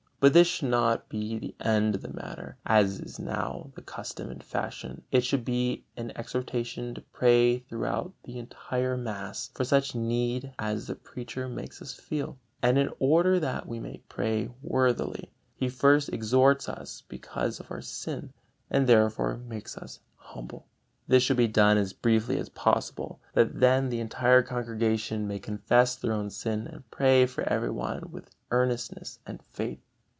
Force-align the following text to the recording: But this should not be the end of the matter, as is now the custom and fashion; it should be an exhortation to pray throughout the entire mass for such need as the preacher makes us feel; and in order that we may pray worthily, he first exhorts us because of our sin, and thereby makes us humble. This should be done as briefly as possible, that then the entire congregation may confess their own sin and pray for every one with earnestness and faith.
But 0.23 0.33
this 0.33 0.45
should 0.45 0.69
not 0.69 1.09
be 1.09 1.39
the 1.39 1.55
end 1.61 1.95
of 1.95 2.03
the 2.03 2.13
matter, 2.13 2.55
as 2.63 2.99
is 2.99 3.17
now 3.17 3.71
the 3.73 3.81
custom 3.81 4.29
and 4.29 4.43
fashion; 4.43 5.01
it 5.11 5.25
should 5.25 5.43
be 5.43 5.83
an 5.97 6.11
exhortation 6.15 6.93
to 6.93 7.01
pray 7.01 7.57
throughout 7.57 8.13
the 8.25 8.37
entire 8.37 8.95
mass 8.95 9.49
for 9.55 9.63
such 9.63 9.95
need 9.95 10.53
as 10.59 10.85
the 10.85 10.93
preacher 10.93 11.49
makes 11.49 11.81
us 11.81 11.95
feel; 11.95 12.37
and 12.61 12.77
in 12.77 12.91
order 12.99 13.39
that 13.39 13.67
we 13.67 13.79
may 13.79 14.03
pray 14.09 14.51
worthily, 14.61 15.31
he 15.55 15.67
first 15.69 16.09
exhorts 16.13 16.69
us 16.69 17.01
because 17.07 17.59
of 17.59 17.71
our 17.71 17.81
sin, 17.81 18.31
and 18.69 18.85
thereby 18.85 19.37
makes 19.37 19.75
us 19.75 20.01
humble. 20.17 20.67
This 21.07 21.23
should 21.23 21.37
be 21.37 21.47
done 21.47 21.79
as 21.79 21.93
briefly 21.93 22.37
as 22.37 22.49
possible, 22.49 23.19
that 23.33 23.59
then 23.59 23.89
the 23.89 23.99
entire 23.99 24.43
congregation 24.43 25.27
may 25.27 25.39
confess 25.39 25.95
their 25.95 26.13
own 26.13 26.29
sin 26.29 26.67
and 26.67 26.87
pray 26.91 27.25
for 27.25 27.41
every 27.49 27.71
one 27.71 28.11
with 28.11 28.29
earnestness 28.51 29.17
and 29.25 29.41
faith. 29.41 29.79